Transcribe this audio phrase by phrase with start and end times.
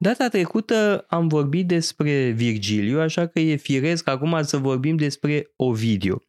[0.00, 6.22] Data trecută am vorbit despre Virgiliu, așa că e firesc acum să vorbim despre Ovidiu.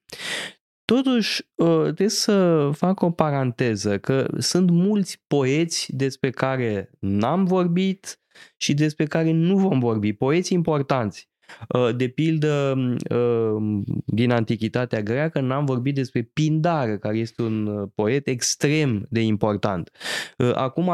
[0.85, 8.21] Totuși, ă, trebuie să fac o paranteză, că sunt mulți poeți despre care n-am vorbit
[8.57, 11.28] și despre care nu vom vorbi, poeți importanți.
[11.67, 12.75] Uh, de pildă,
[13.09, 19.21] uh, din Antichitatea greacă, n-am vorbit despre Pindar, care este un uh, poet extrem de
[19.21, 19.91] important.
[20.53, 20.91] Acum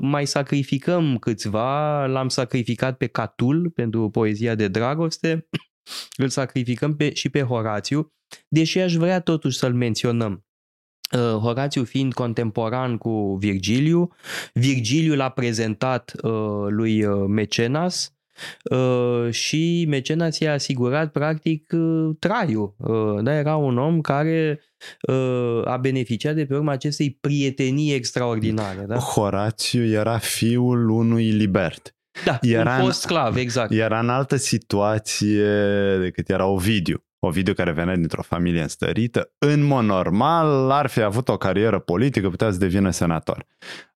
[0.00, 5.48] mai sacrificăm câțiva, l-am sacrificat pe Catul pentru poezia de dragoste,
[6.22, 8.12] îl sacrificăm pe, și pe Horațiu,
[8.48, 10.44] deși aș vrea totuși să-l menționăm.
[11.42, 14.10] Horațiu fiind contemporan cu Virgiliu,
[14.52, 16.12] Virgiliu l-a prezentat
[16.68, 18.19] lui Mecenas, Uh,
[19.30, 22.74] și Mecenas i-a asigurat practic uh, traiul.
[22.78, 24.60] Uh, da, era un om care
[25.64, 28.84] a beneficiat de pe urma acestei prietenii extraordinare.
[28.86, 28.96] Da?
[28.96, 31.94] Horațiu era fiul unui libert.
[32.24, 33.70] Da, era un fost sclav, exact.
[33.70, 35.46] Era în altă situație
[35.98, 37.04] decât era Ovidiu.
[37.22, 42.28] Ovidiu care venea dintr-o familie înstărită, în mod normal ar fi avut o carieră politică,
[42.28, 43.46] putea să devină senator.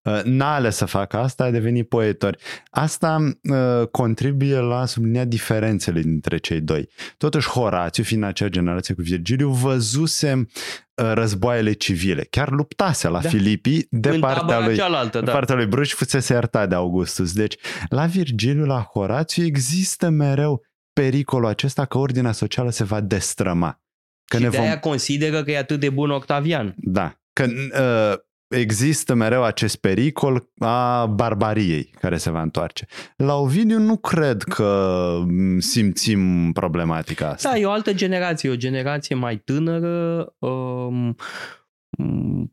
[0.03, 2.37] Uh, n-a ales să facă asta, a devenit poetor.
[2.71, 6.89] Asta uh, contribuie la sublinia diferențele dintre cei doi.
[7.17, 12.27] Totuși, Horațiu, fiind acea generație cu Virgiliu, văzuse uh, războaiele civile.
[12.31, 13.29] Chiar luptase la da.
[13.29, 15.33] Filipii de în partea lui, cealaltă, de da.
[15.33, 17.33] partea lui Bruci, fusese iertat de Augustus.
[17.33, 17.57] Deci,
[17.89, 20.63] la Virgiliu, la Horațiu, există mereu
[20.95, 23.83] pericolul acesta că ordinea socială se va destrăma.
[24.25, 24.67] Că și ne de vom...
[24.67, 26.75] aia consideră că e atât de bun Octavian.
[26.77, 27.19] Da.
[27.33, 32.87] Că uh, există mereu acest pericol a barbariei care se va întoarce.
[33.17, 35.19] La Ovidiu nu cred că
[35.59, 37.51] simțim problematica asta.
[37.51, 41.17] Da, e o altă generație, o generație mai tânără, um,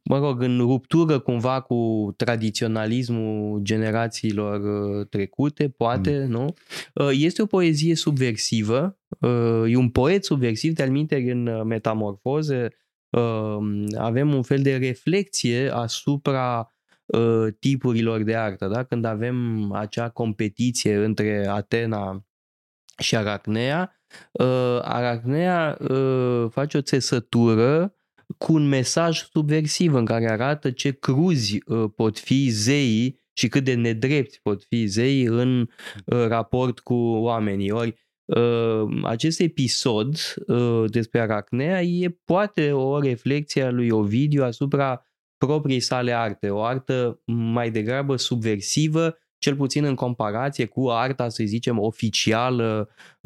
[0.03, 6.31] mă rog, în ruptură cumva cu tradiționalismul generațiilor uh, trecute, poate, mm.
[6.31, 6.53] nu?
[6.93, 12.67] Uh, este o poezie subversivă, uh, e un poet subversiv, de-al în metamorfoze,
[13.97, 16.73] avem un fel de reflexie asupra
[17.59, 18.83] tipurilor de artă, da?
[18.83, 22.25] Când avem acea competiție între Atena
[22.97, 24.01] și Aracnea,
[24.81, 25.77] Aracnea
[26.49, 27.95] face o țesătură
[28.41, 33.63] cu un mesaj subversiv în care arată ce cruzi uh, pot fi zeii și cât
[33.63, 37.71] de nedrepti pot fi zeii în uh, raport cu oamenii.
[37.71, 40.15] Ori uh, acest episod
[40.85, 45.05] despre Aracnea e poate o reflexie a lui Ovidiu asupra
[45.37, 51.43] propriei sale arte, o artă mai degrabă subversivă cel puțin în comparație cu arta, să
[51.45, 53.20] zicem, oficială uh,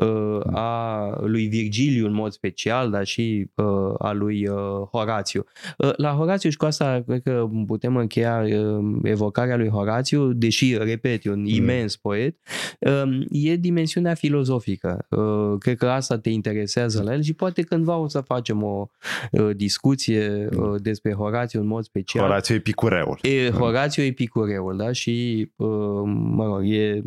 [0.53, 4.57] a lui Virgiliu în mod special, dar și uh, a lui uh,
[4.91, 5.43] Horațiu.
[5.77, 10.77] Uh, la Horațiu și cu asta cred că putem încheia uh, evocarea lui Horațiu, deși,
[10.77, 11.45] repet, e un mm.
[11.45, 12.37] imens poet,
[12.79, 15.05] uh, e dimensiunea filozofică.
[15.09, 18.89] Uh, cred că asta te interesează la el și poate cândva o să facem o
[19.31, 22.23] uh, discuție uh, despre Horațiu în mod special.
[22.23, 23.19] Horațiu Epicureul.
[23.21, 24.91] E, Horațiu Epicureul, da?
[24.91, 25.67] Și uh,
[26.05, 27.01] mă rog, e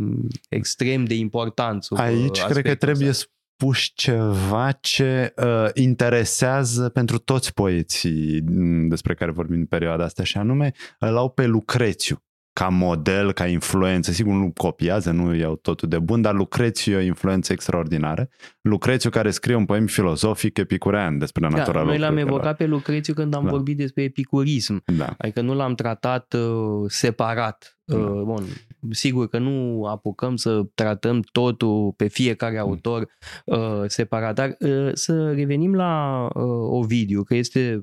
[0.48, 1.82] extrem de important.
[1.82, 8.40] Sub Aici cred că trebuie spus ceva ce uh, interesează pentru toți poeții
[8.88, 12.22] despre care vorbim în perioada asta și anume îl au pe Lucrețiu
[12.58, 14.12] ca model, ca influență.
[14.12, 18.28] Sigur, nu copiază, nu iau totul de bun, dar Lucrețiu e o influență extraordinară.
[18.60, 23.14] Lucrețiu care scrie un poem filozofic epicurean despre da, natura Noi l-am evocat pe Lucrețiu
[23.14, 23.50] când am da.
[23.50, 24.82] vorbit despre epicurism.
[24.96, 25.14] Da.
[25.18, 27.78] Adică nu l-am tratat uh, separat.
[27.84, 27.96] Da.
[27.96, 28.44] Uh, bun,
[28.90, 32.60] sigur că nu apucăm să tratăm totul pe fiecare mm.
[32.60, 33.08] autor
[33.44, 37.82] uh, separat, dar uh, să revenim la uh, Ovidiu, că este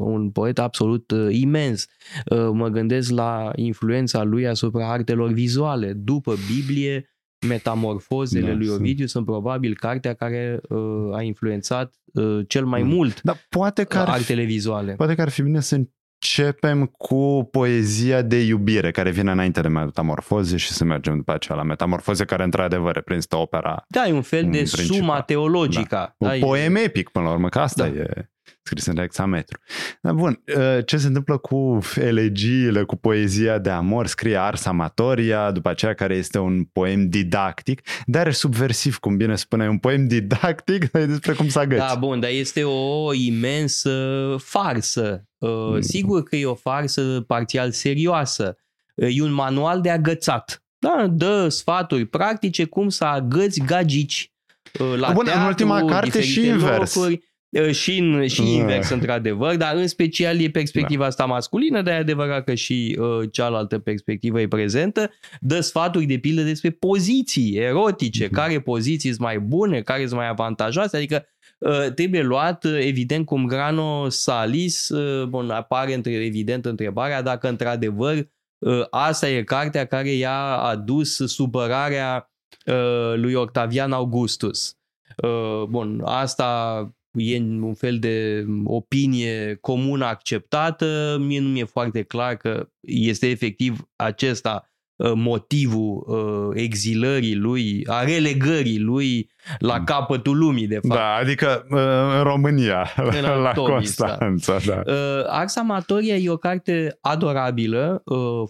[0.00, 1.86] un poet absolut uh, imens.
[2.26, 5.92] Uh, mă gândesc la influența lui asupra artelor vizuale.
[5.92, 7.08] După Biblie,
[7.46, 9.08] Metamorfozele da, lui Ovidiu sunt.
[9.08, 12.88] sunt probabil cartea care uh, a influențat uh, cel mai mm.
[12.88, 14.94] mult da, poate că ar artele vizuale.
[14.94, 19.68] Poate că ar fi bine să începem cu poezia de iubire care vine înainte de
[19.68, 24.22] metamorfoze și să mergem după aceea la metamorfoze care într-adevăr reprezintă opera Da, e un
[24.22, 26.14] fel de suma teologică.
[26.18, 26.32] Da.
[26.32, 27.94] Un poem epic până la urmă, că asta da.
[27.94, 28.30] e
[28.68, 29.58] scris în hexametru.
[30.02, 34.06] Dar bun, ă, ce se întâmplă cu elegiile, cu poezia de amor?
[34.06, 39.36] Scrie Ars Amatoria, după aceea care este un poem didactic, dar e subversiv, cum bine
[39.36, 41.86] spune, un poem didactic despre cum să agăți.
[41.86, 45.24] Da, bun, dar este o imensă farsă.
[45.42, 45.80] Ă, mm.
[45.80, 48.56] Sigur că e o farsă parțial serioasă.
[48.94, 50.62] E un manual de agățat.
[50.78, 54.32] Da, dă sfaturi practice cum să agăți gagici
[54.80, 56.94] ă, la Bun, teatru, în ultima carte și invers.
[56.94, 57.27] Locuri.
[57.70, 61.06] Și, în, și invers, într-adevăr, dar în special e perspectiva da.
[61.06, 65.10] asta masculină, dar e adevărat că și uh, cealaltă perspectivă e prezentă,
[65.40, 68.30] dă sfaturi de pildă despre poziții erotice, mm-hmm.
[68.30, 71.26] care poziții sunt mai bune, care sunt mai avantajoase, adică
[71.58, 78.28] uh, trebuie luat, evident, cum Grano Salis, uh, bun, apare între, evident întrebarea dacă într-adevăr
[78.58, 82.32] uh, asta e cartea care i-a adus supărarea
[82.66, 84.76] uh, lui Octavian Augustus.
[85.16, 92.36] Uh, bun, asta e un fel de opinie comună acceptată, mie nu mi-e foarte clar
[92.36, 99.84] că este efectiv acesta uh, motivul uh, exilării lui, a relegării lui la mm.
[99.84, 101.00] capătul lumii, de fapt.
[101.00, 101.78] Da, adică uh,
[102.18, 104.58] în România, în la Constanța.
[104.66, 104.82] Da.
[104.84, 104.92] Da.
[105.26, 108.02] Ars Amatoria e o carte adorabilă,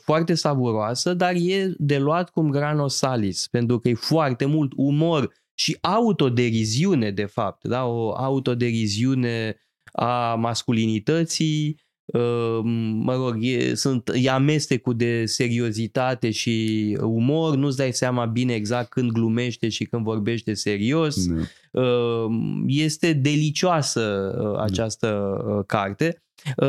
[0.05, 5.31] foarte savuroasă, dar e de luat cum grano salis, pentru că e foarte mult umor
[5.59, 7.85] și autoderiziune, de fapt, da?
[7.85, 9.57] o autoderiziune
[9.93, 11.81] a masculinității,
[12.15, 12.61] ă,
[12.95, 18.89] mă rog, e, sunt, e amestecul de seriozitate și umor, nu-ți dai seama bine exact
[18.89, 21.27] când glumește și când vorbește serios.
[21.27, 21.43] Ne.
[21.75, 22.27] Ă,
[22.67, 24.63] este delicioasă ă, da.
[24.63, 26.23] această carte.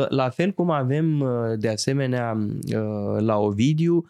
[0.08, 1.24] La fel cum avem
[1.58, 2.46] de asemenea
[3.18, 4.04] la Ovidiu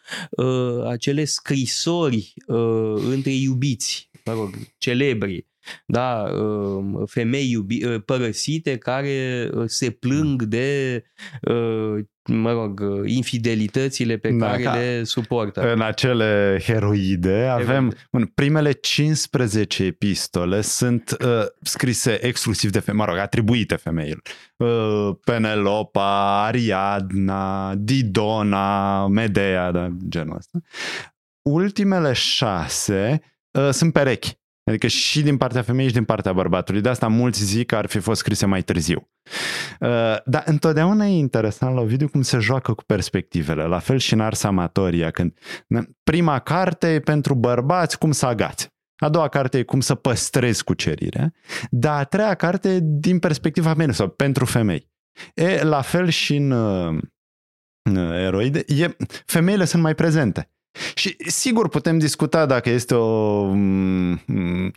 [0.89, 2.35] acele scrisori
[3.11, 5.47] între iubiți mă rog, celebri,
[5.87, 11.03] da, um, femei iubi, uh, părăsite care uh, se plâng de
[11.43, 15.73] uh, mă rog, infidelitățile pe da, care le suportă.
[15.73, 23.11] În acele heroide avem în primele 15 epistole sunt uh, scrise exclusiv de femei, mă
[23.11, 24.23] rog, atribuite femeilor.
[24.57, 30.59] Uh, Penelopa, Ariadna, Didona, Medea, da, genul ăsta.
[31.43, 33.21] Ultimele șase
[33.59, 34.39] uh, sunt perechi.
[34.65, 36.81] Adică și din partea femeii și din partea bărbatului.
[36.81, 39.11] De asta mulți zic că ar fi fost scrise mai târziu.
[39.81, 43.65] Uh, dar întotdeauna e interesant la video cum se joacă cu perspectivele.
[43.65, 45.39] La fel și în Ars Amatoria, când
[46.03, 48.69] prima carte e pentru bărbați cum să agați.
[48.97, 51.33] A doua carte e cum să păstrezi cucerirea,
[51.71, 54.91] dar a treia carte e din perspectiva mea sau pentru femei.
[55.35, 56.99] E la fel și în uh,
[58.13, 60.51] eroide, e, femeile sunt mai prezente.
[60.95, 64.73] Și sigur putem discuta dacă este o, mm, mm,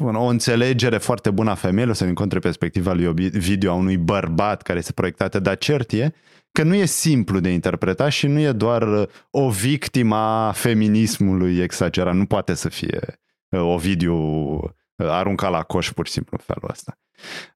[0.00, 4.78] o înțelegere foarte bună a femeilor să încontre perspectiva lui video a unui bărbat care
[4.78, 6.12] este proiectată, dar cert e
[6.52, 12.14] că nu e simplu de interpretat și nu e doar o victimă a feminismului exagerat.
[12.14, 13.00] Nu poate să fie
[13.48, 16.98] uh, o video uh, aruncat la coș pur și simplu în felul ăsta.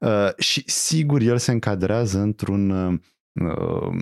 [0.01, 3.01] Uh, și sigur el se încadrează într-un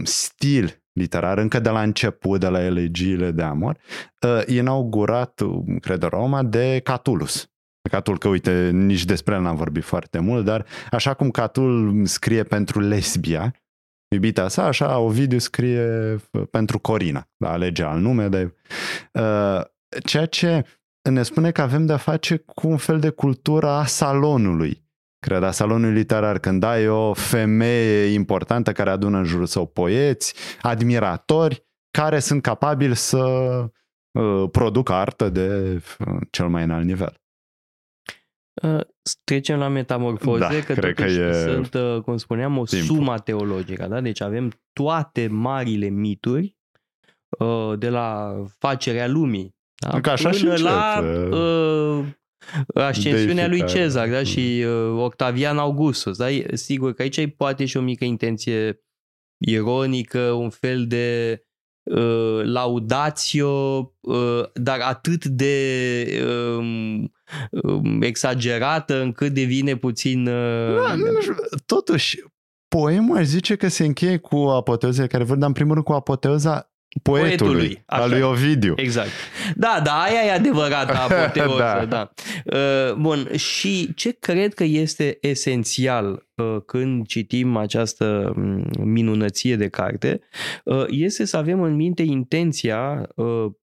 [0.02, 3.78] stil literar, încă de la început, de la elegiile de amor,
[4.22, 5.42] uh, inaugurat,
[5.80, 7.50] cred, Roma, de Catulus.
[7.90, 12.42] Catul, că uite, nici despre el n-am vorbit foarte mult, dar așa cum Catul scrie
[12.42, 13.54] pentru lesbia,
[14.08, 16.16] iubita sa, așa Ovidiu scrie
[16.50, 18.54] pentru Corina, da, alege al nume, de,
[19.12, 19.60] uh,
[20.04, 20.64] ceea ce
[21.10, 24.82] ne spune că avem de-a face cu un fel de cultură a salonului,
[25.20, 30.34] cred, a salonului literar, când ai o femeie importantă care adună în jurul său poeți,
[30.62, 33.18] admiratori, care sunt capabili să
[34.10, 37.14] uh, producă artă de uh, cel mai înalt nivel.
[38.62, 38.80] Uh,
[39.24, 42.96] trecem la metamorfoze, da, că cred că e sunt, uh, cum spuneam, o timpul.
[42.96, 43.86] suma teologică.
[43.86, 44.00] Da?
[44.00, 46.56] Deci avem toate marile mituri,
[47.38, 50.00] uh, de la facerea lumii, da?
[50.00, 51.00] Ca așa până și la
[51.32, 52.04] uh,
[52.74, 54.22] ascensiunea lui Cezar da?
[54.22, 56.16] și uh, Octavian Augustus.
[56.16, 56.26] Da?
[56.52, 58.84] Sigur că aici poate și o mică intenție
[59.46, 61.40] ironică, un fel de
[61.82, 63.48] uh, laudatio,
[64.00, 67.04] uh, dar atât de uh,
[67.50, 70.26] uh, exagerată încât devine puțin...
[70.26, 70.94] Uh, da,
[71.66, 72.24] totuși,
[72.68, 75.92] poemul aș zice că se încheie cu apoteoza care văd, dar în primul rând cu
[75.92, 78.72] apoteoza poetului, poetului al lui Ovidiu.
[78.76, 79.08] Exact.
[79.54, 81.84] Da, da, aia e adevărată apoteoză, da.
[81.84, 82.12] da.
[82.44, 89.68] Uh, bun, și ce cred că este esențial uh, când citim această mm, minunăție de
[89.68, 90.20] carte
[90.64, 93.08] uh, este să avem în minte intenția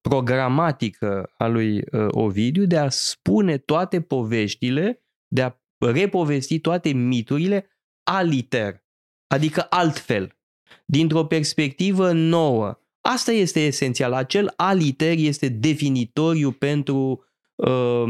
[0.01, 7.69] programatică a lui Ovidiu de a spune toate poveștile, de a repovesti toate miturile
[8.03, 8.83] aliter,
[9.27, 10.37] adică altfel,
[10.85, 14.13] dintr-o perspectivă nouă, Asta este esențial.
[14.13, 18.03] Acel aliter este definitoriu pentru uh,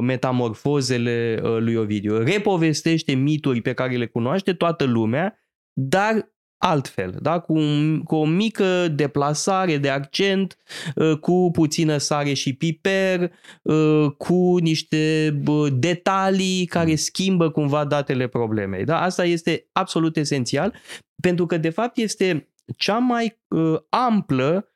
[0.00, 2.18] metamorfozele uh, lui Ovidiu.
[2.18, 5.38] Repovestește mituri pe care le cunoaște toată lumea,
[5.72, 7.38] dar altfel, da?
[7.38, 10.56] cu, un, cu o mică deplasare de accent,
[10.94, 13.30] uh, cu puțină sare și piper,
[13.62, 15.34] uh, cu niște
[15.72, 18.84] detalii care schimbă cumva datele problemei.
[18.84, 19.00] Da?
[19.00, 20.74] Asta este absolut esențial
[21.22, 24.68] pentru că de fapt este cea mai uh, amplă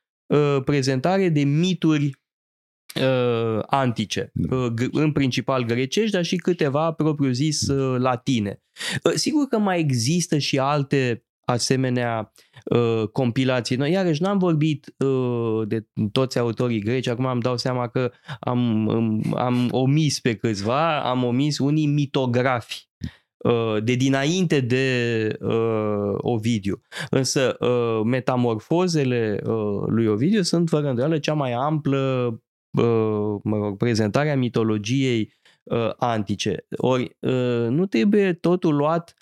[0.64, 2.11] prezentare de mituri
[2.95, 4.57] uh, antice, da.
[4.57, 8.62] uh, în principal grecești, dar și câteva propriu-zis uh, latine.
[9.04, 12.33] Uh, sigur că mai există și alte asemenea
[12.64, 13.76] uh, compilații.
[13.76, 18.87] Noi, iarăși, n-am vorbit uh, de toți autorii greci, acum îmi dau seama că am,
[18.87, 22.88] um, am omis pe câțiva, am omis unii mitografi uh,
[23.83, 26.80] de dinainte de uh, Ovidiu.
[27.11, 32.33] Însă uh, metamorfozele uh, lui Ovidiu sunt fără îndoială cea mai amplă
[33.42, 36.66] mă rog, prezentarea mitologiei uh, antice.
[36.76, 39.14] Ori uh, nu trebuie totul luat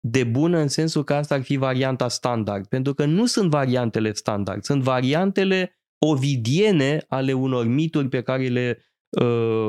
[0.00, 4.12] de bună în sensul că asta ar fi varianta standard, pentru că nu sunt variantele
[4.12, 8.84] standard, sunt variantele ovidiene ale unor mituri pe care le
[9.20, 9.68] uh,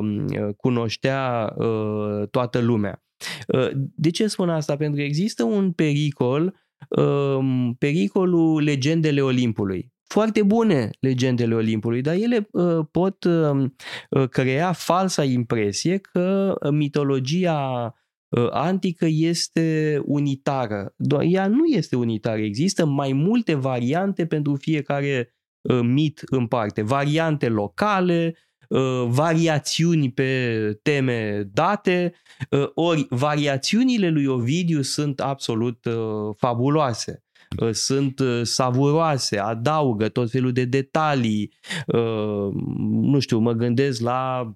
[0.58, 3.04] cunoștea uh, toată lumea.
[3.48, 4.76] Uh, de ce spun asta?
[4.76, 6.56] Pentru că există un pericol,
[6.90, 13.66] uh, pericolul legendele Olimpului foarte bune legendele Olimpului, dar ele uh, pot uh,
[14.10, 17.94] uh, crea falsa impresie că mitologia
[18.30, 20.94] uh, antică este unitară.
[20.98, 22.42] Doar ea nu este unitară.
[22.42, 26.82] Există mai multe variante pentru fiecare uh, mit în parte.
[26.82, 28.36] Variante locale,
[28.72, 32.14] uh, variațiuni pe teme date,
[32.50, 37.24] uh, ori variațiunile lui Ovidiu sunt absolut uh, fabuloase.
[37.60, 41.54] Uh, sunt uh, savuroase, adaugă tot felul de detalii.
[41.88, 42.50] Uh,
[42.90, 44.52] nu știu, mă gândesc la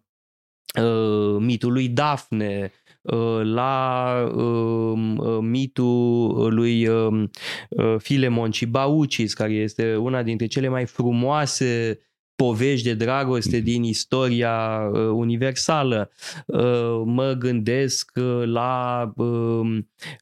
[1.40, 2.72] mitul lui Dafne,
[3.44, 4.14] la
[5.42, 6.90] mitul lui
[7.98, 12.00] Filemon și Baucis, care este una dintre cele mai frumoase
[12.36, 16.12] povești de dragoste din istoria uh, universală.
[16.46, 19.78] Uh, mă gândesc uh, la, uh,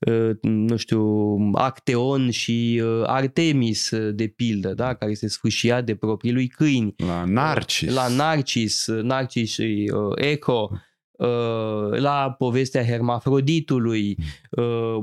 [0.08, 4.94] uh, nu știu, Acteon și uh, Artemis, de pildă, da?
[4.94, 6.94] care se sfâșia de proprii lui câini.
[6.98, 7.94] La Narcis.
[7.94, 10.72] La Narcis, Narcis și Eco
[11.92, 14.18] la povestea Hermafroditului,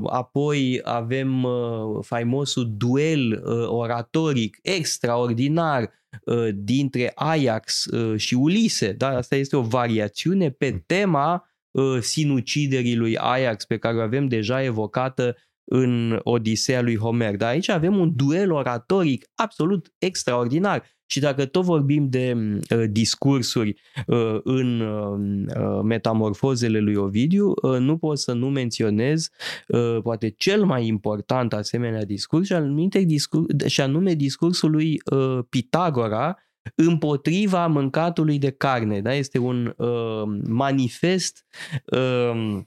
[0.05, 1.47] apoi avem
[2.01, 6.00] faimosul duel oratoric extraordinar Uh,
[6.53, 8.91] dintre Ajax uh, și Ulise.
[8.91, 9.07] Da?
[9.07, 10.83] Asta este o variațiune pe mm.
[10.85, 17.35] tema uh, sinuciderii lui Ajax pe care o avem deja evocată în Odiseea lui Homer.
[17.35, 20.83] Dar aici avem un duel oratoric absolut extraordinar.
[21.05, 27.97] Și dacă tot vorbim de uh, discursuri uh, în uh, metamorfozele lui Ovidiu, uh, nu
[27.97, 29.29] pot să nu menționez
[29.67, 35.39] uh, poate cel mai important asemenea discurs și anume, discurs, și anume discursul lui uh,
[35.49, 36.37] Pitagora
[36.75, 39.01] împotriva mâncatului de carne.
[39.01, 39.13] Da?
[39.13, 41.45] Este un uh, manifest
[41.85, 42.57] uh,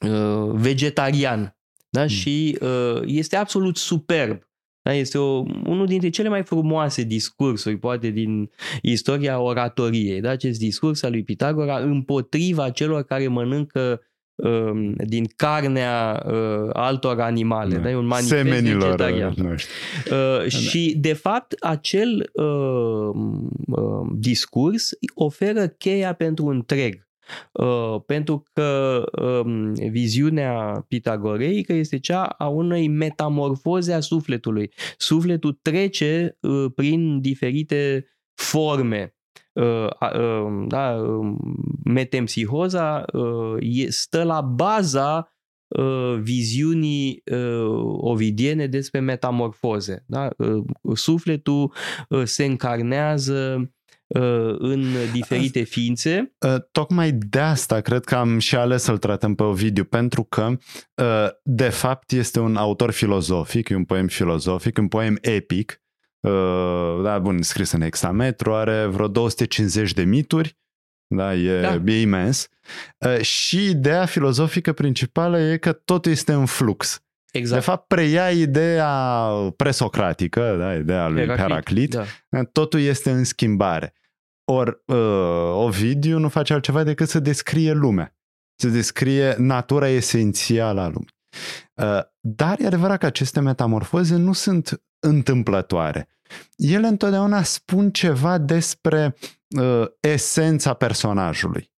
[0.00, 1.56] uh, vegetarian
[1.96, 2.02] da?
[2.02, 2.08] Mm.
[2.08, 4.40] și uh, este absolut superb.
[4.82, 4.92] Da?
[4.92, 8.50] Este o, unul dintre cele mai frumoase discursuri, poate, din
[8.82, 10.20] istoria oratoriei.
[10.20, 10.30] Da?
[10.30, 14.00] Acest discurs al lui Pitagora împotriva celor care mănâncă
[14.34, 17.74] uh, din carnea uh, altor animale.
[17.74, 17.80] Da.
[17.80, 17.90] Da?
[17.90, 19.34] E un manifest Semenilor vegetarian.
[19.38, 23.10] Uh, uh, și, de fapt, acel uh,
[23.66, 27.05] uh, discurs oferă cheia pentru întreg.
[27.52, 34.72] Uh, pentru că um, viziunea pitagoreică este cea a unei metamorfoze a sufletului.
[34.96, 39.14] Sufletul trece uh, prin diferite forme.
[39.52, 41.38] Uh, uh, da, um,
[41.84, 45.34] metempsihoza uh, stă la baza
[45.66, 50.04] uh, viziunii uh, ovidiene despre metamorfoze.
[50.06, 50.28] Da?
[50.36, 50.64] Uh,
[50.94, 51.72] sufletul
[52.08, 53.75] uh, se încarnează Uh,
[54.58, 56.32] în diferite ființe.
[56.46, 60.50] Uh, tocmai de asta cred că am și ales să-l tratăm pe Ovidiu, pentru că
[60.94, 65.80] uh, de fapt este un autor filozofic, e un poem filozofic, un poem epic,
[67.02, 70.58] da, bun, scris în hexametru, are vreo 250 de mituri,
[71.06, 71.92] da, e, da.
[71.92, 72.48] e imens.
[73.20, 77.05] Și ideea filozofică principală e că totul este în flux.
[77.36, 77.60] Exact.
[77.60, 81.94] De fapt, preia ideea presocratică, da, ideea lui Heraclit, Heraclit
[82.28, 82.44] da.
[82.44, 83.94] totul este în schimbare.
[84.44, 84.96] Ori uh,
[85.52, 88.16] Ovidiu nu face altceva decât să descrie lumea,
[88.56, 91.14] să descrie natura esențială a lumii.
[91.74, 96.08] Uh, dar e adevărat că aceste metamorfoze nu sunt întâmplătoare.
[96.56, 99.16] Ele întotdeauna spun ceva despre
[99.60, 101.74] uh, esența personajului.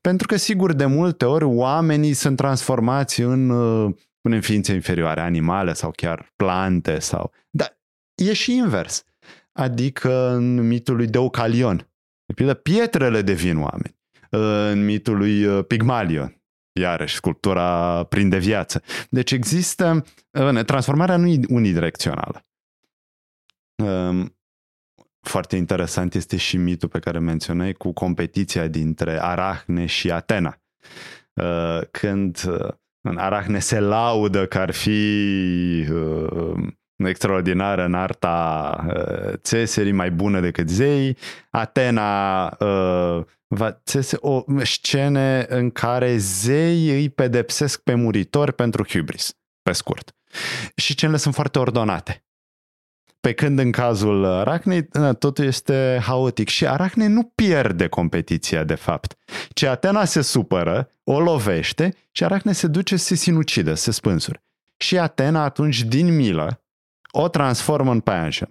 [0.00, 3.94] Pentru că, sigur, de multe ori oamenii sunt transformați în uh,
[4.26, 7.32] spunem ființe inferioare, animale sau chiar plante sau...
[7.50, 7.78] Dar
[8.14, 9.04] e și invers.
[9.52, 11.76] Adică în mitul lui Deucalion,
[12.24, 13.96] de pildă, pietrele devin oameni.
[14.30, 16.42] În mitul lui uh, Pigmalion,
[16.72, 18.82] iarăși, sculptura prinde viață.
[19.10, 20.04] Deci există,
[20.66, 22.46] transformarea nu e unidirecțională.
[23.76, 24.36] Um,
[25.20, 30.60] foarte interesant este și mitul pe care menționai cu competiția dintre Arahne și Atena.
[31.32, 32.38] Uh, când
[33.06, 35.86] uh, Arahne se laudă că ar fi
[36.96, 38.86] extraordinară în arta
[39.36, 41.16] țeserii, mai bună decât zei.
[41.50, 42.48] Atena
[43.46, 49.32] va țese o scene în care zei îi pedepsesc pe muritori pentru hubris,
[49.62, 50.16] pe scurt.
[50.76, 52.25] Și scenele sunt foarte ordonate.
[53.26, 59.16] Pe când în cazul Arachnei totul este haotic și Aracne nu pierde competiția de fapt,
[59.50, 63.90] ci Atena se supără, o lovește și Aracne se duce să se sinucidă, să se
[63.90, 64.42] spânsuri.
[64.76, 66.62] Și Atena atunci din milă
[67.10, 68.50] o transformă în paianjen.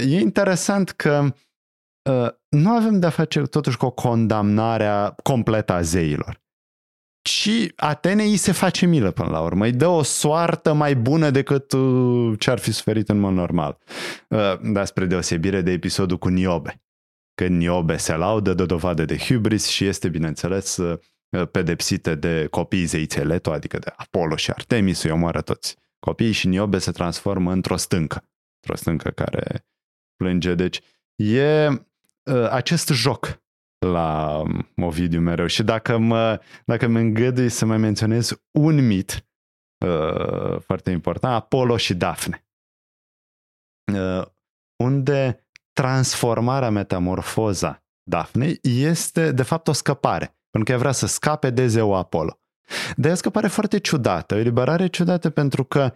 [0.00, 1.32] E interesant că
[2.10, 6.40] Uh, nu avem de-a face totuși cu o condamnare completă a zeilor.
[7.26, 9.64] Ci Atenei se face milă până la urmă.
[9.64, 13.78] Îi dă o soartă mai bună decât uh, ce ar fi suferit în mod normal.
[14.28, 16.82] Uh, dar spre deosebire de episodul cu Niobe.
[17.34, 20.78] Când Niobe se laudă, dă dovadă de hubris și este, bineînțeles,
[21.50, 26.46] pedepsită de copiii zeiței Leto, adică de Apollo și Artemis, îi omoară toți copiii și
[26.46, 28.24] Niobe se transformă într-o stâncă.
[28.54, 29.66] Într-o stâncă care
[30.16, 30.54] plânge.
[30.54, 30.80] Deci
[31.16, 31.68] e
[32.32, 33.40] Uh, acest joc
[33.78, 39.28] la um, Ovidiu mereu și dacă mă, dacă mă îngădui să mai menționez un mit
[39.86, 42.46] uh, foarte important, Apollo și Dafne.
[43.92, 44.26] Uh,
[44.82, 51.50] unde transformarea, metamorfoza Dafnei este de fapt o scăpare, pentru că ea vrea să scape
[51.50, 52.40] de zeu Apollo.
[52.96, 55.94] Dar e o scăpare foarte ciudată, o eliberare ciudată pentru că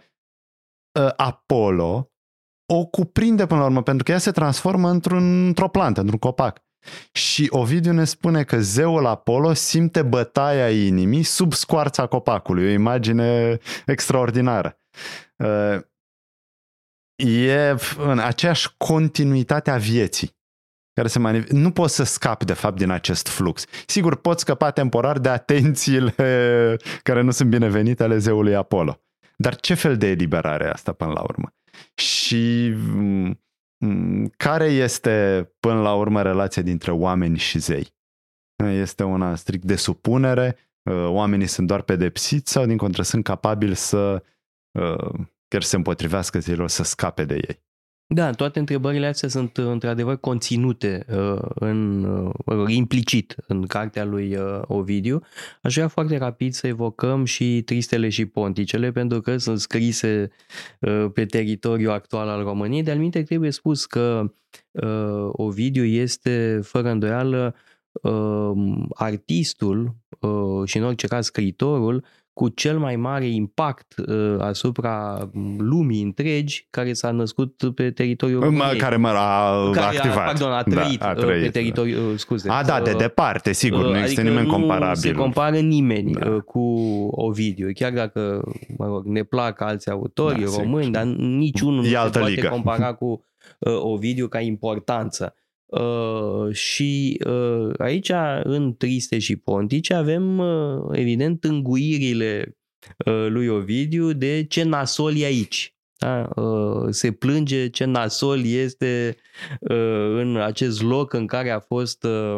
[0.99, 2.11] uh, Apollo
[2.73, 6.63] o cuprinde până la urmă, pentru că ea se transformă într-un, într-o plantă, într-un copac.
[7.11, 12.65] Și Ovidiu ne spune că zeul Apollo simte bătaia inimii sub scoarța copacului.
[12.65, 14.79] O imagine extraordinară.
[15.35, 15.79] Uh,
[17.25, 20.39] e în aceeași continuitate a vieții
[20.93, 23.65] care se manif- Nu poți să scapi, de fapt, din acest flux.
[23.85, 26.15] Sigur, poți scăpa temporar de atențiile
[27.07, 29.01] care nu sunt binevenite ale zeului Apollo.
[29.35, 31.53] Dar ce fel de eliberare e asta până la urmă?
[31.95, 33.39] și mm, mm,
[34.37, 37.93] care este până la urmă relația dintre oameni și zei?
[38.63, 43.75] Este una strict de supunere, uh, oamenii sunt doar pedepsiți sau din contră sunt capabili
[43.75, 44.23] să
[44.79, 47.63] uh, chiar se împotrivească zeilor, să scape de ei?
[48.13, 52.03] Da, toate întrebările astea sunt uh, într-adevăr conținute uh, în,
[52.45, 55.21] uh, implicit în cartea lui uh, Ovidiu.
[55.61, 60.29] Aș vrea foarte rapid să evocăm și Tristele și Ponticele, pentru că sunt scrise
[60.79, 62.83] uh, pe teritoriul actual al României.
[62.83, 64.33] De-al minte trebuie spus că
[64.71, 67.55] uh, Ovidiu este, fără îndoială,
[67.91, 68.51] uh,
[68.93, 76.01] artistul uh, și în orice caz scriitorul cu cel mai mare impact uh, asupra lumii
[76.01, 78.77] întregi care s-a născut pe teritoriul României.
[78.77, 80.17] Care mă a care activat.
[80.17, 81.51] A, pardon, a trăit, da, a trăit pe da.
[81.51, 82.17] teritoriul, da.
[82.17, 82.49] scuze.
[82.49, 84.89] A, da, de departe, sigur, uh, nu există adică nimeni comparabil.
[84.89, 86.29] Nu se compară nimeni da.
[86.29, 86.59] Uh, cu
[87.11, 88.41] Ovidiu, chiar dacă,
[88.77, 90.97] mă rog, ne plac alți autori da, români, sigur.
[90.97, 92.47] dar niciunul nu se poate ligă.
[92.47, 93.25] compara cu
[93.59, 95.35] uh, Ovidiu ca importanță.
[95.71, 98.11] Uh, și uh, aici,
[98.43, 102.57] în Triste și Pontice, avem, uh, evident, înguirile
[103.05, 105.75] uh, lui Ovidiu de ce nasol e aici.
[105.97, 106.29] Da?
[106.35, 109.17] Uh, se plânge ce nasol este
[109.59, 112.35] uh, în acest loc în care a fost uh,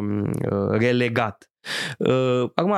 [0.52, 1.52] uh relegat.
[1.98, 2.76] Uh, acum,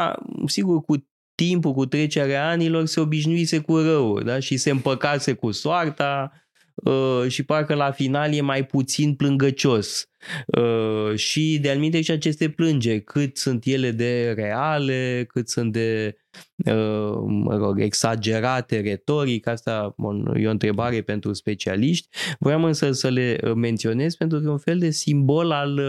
[0.47, 4.39] sigur, cu timpul, cu trecerea anilor, se obișnuise cu rău da?
[4.39, 6.31] și se împăcase cu soarta,
[6.75, 10.09] Uh, și parcă la final e mai puțin plângăcios.
[10.45, 16.17] Uh, și de alminte și aceste plânge, cât sunt ele de reale, cât sunt de
[16.65, 19.95] uh, mă rog, exagerate retoric, asta
[20.35, 22.07] e o întrebare pentru specialiști.
[22.39, 25.79] Vreau însă să le menționez pentru că e un fel de simbol al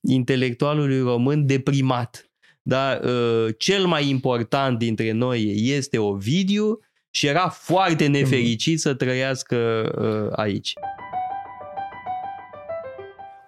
[0.00, 2.30] intelectualului român deprimat.
[2.62, 3.00] Da?
[3.58, 6.78] Cel mai important dintre noi este Ovidiu,
[7.10, 8.12] și era foarte mhm.
[8.12, 9.56] nefericit să trăiască
[9.98, 10.72] uh, aici.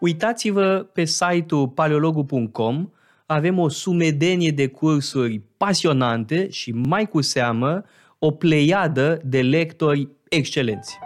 [0.00, 2.90] Uitați-vă pe site-ul paleologu.com,
[3.26, 7.84] avem o sumedenie de cursuri pasionante și mai cu seamă
[8.18, 10.98] o pleiadă de lectori excelenți.